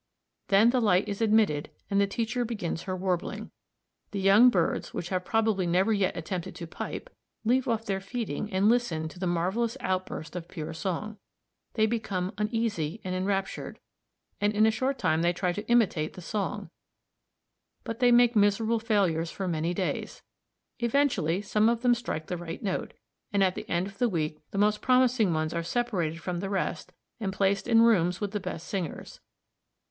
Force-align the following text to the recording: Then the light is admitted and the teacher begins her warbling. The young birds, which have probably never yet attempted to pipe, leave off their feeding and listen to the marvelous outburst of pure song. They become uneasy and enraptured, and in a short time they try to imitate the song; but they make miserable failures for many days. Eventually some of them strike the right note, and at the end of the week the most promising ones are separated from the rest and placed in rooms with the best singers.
Then 0.47 0.71
the 0.71 0.81
light 0.81 1.07
is 1.07 1.21
admitted 1.21 1.69
and 1.87 2.01
the 2.01 2.07
teacher 2.07 2.43
begins 2.43 2.81
her 2.81 2.95
warbling. 2.95 3.51
The 4.09 4.19
young 4.19 4.49
birds, 4.49 4.95
which 4.95 5.09
have 5.09 5.23
probably 5.23 5.67
never 5.67 5.93
yet 5.93 6.17
attempted 6.17 6.55
to 6.55 6.65
pipe, 6.65 7.07
leave 7.45 7.67
off 7.67 7.85
their 7.85 8.01
feeding 8.01 8.51
and 8.51 8.67
listen 8.67 9.07
to 9.09 9.19
the 9.19 9.27
marvelous 9.27 9.77
outburst 9.79 10.35
of 10.35 10.47
pure 10.47 10.73
song. 10.73 11.19
They 11.75 11.85
become 11.85 12.33
uneasy 12.39 12.99
and 13.03 13.13
enraptured, 13.13 13.77
and 14.41 14.51
in 14.53 14.65
a 14.65 14.71
short 14.71 14.97
time 14.97 15.21
they 15.21 15.33
try 15.33 15.53
to 15.53 15.67
imitate 15.69 16.13
the 16.13 16.21
song; 16.23 16.71
but 17.83 17.99
they 17.99 18.11
make 18.11 18.35
miserable 18.35 18.79
failures 18.79 19.29
for 19.29 19.47
many 19.47 19.71
days. 19.71 20.23
Eventually 20.79 21.43
some 21.43 21.69
of 21.69 21.83
them 21.83 21.93
strike 21.93 22.25
the 22.25 22.37
right 22.37 22.63
note, 22.63 22.95
and 23.31 23.43
at 23.43 23.53
the 23.53 23.69
end 23.69 23.85
of 23.85 23.99
the 23.99 24.09
week 24.09 24.39
the 24.49 24.57
most 24.57 24.81
promising 24.81 25.31
ones 25.31 25.53
are 25.53 25.61
separated 25.61 26.19
from 26.21 26.39
the 26.39 26.49
rest 26.49 26.91
and 27.19 27.31
placed 27.31 27.67
in 27.67 27.83
rooms 27.83 28.19
with 28.19 28.31
the 28.31 28.39
best 28.39 28.67
singers. 28.67 29.19